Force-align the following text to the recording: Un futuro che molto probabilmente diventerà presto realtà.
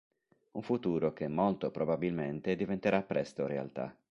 Un 0.53 0.63
futuro 0.63 1.13
che 1.13 1.27
molto 1.27 1.69
probabilmente 1.69 2.55
diventerà 2.55 3.03
presto 3.03 3.45
realtà. 3.45 3.95